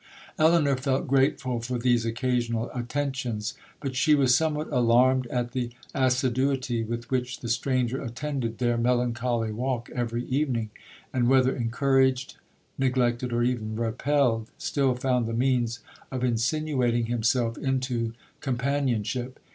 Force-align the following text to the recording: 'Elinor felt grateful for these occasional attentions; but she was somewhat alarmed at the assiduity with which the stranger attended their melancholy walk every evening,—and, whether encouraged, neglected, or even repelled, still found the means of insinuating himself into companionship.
'Elinor 0.39 0.77
felt 0.77 1.07
grateful 1.07 1.59
for 1.61 1.77
these 1.77 2.07
occasional 2.07 2.71
attentions; 2.73 3.53
but 3.79 3.95
she 3.95 4.15
was 4.15 4.33
somewhat 4.33 4.67
alarmed 4.73 5.27
at 5.27 5.51
the 5.51 5.69
assiduity 5.93 6.83
with 6.83 7.11
which 7.11 7.41
the 7.41 7.47
stranger 7.47 8.01
attended 8.01 8.57
their 8.57 8.77
melancholy 8.79 9.51
walk 9.51 9.91
every 9.93 10.25
evening,—and, 10.25 11.27
whether 11.29 11.55
encouraged, 11.55 12.37
neglected, 12.79 13.31
or 13.31 13.43
even 13.43 13.75
repelled, 13.75 14.49
still 14.57 14.95
found 14.95 15.27
the 15.27 15.33
means 15.33 15.81
of 16.11 16.23
insinuating 16.23 17.05
himself 17.05 17.55
into 17.59 18.13
companionship. 18.39 19.39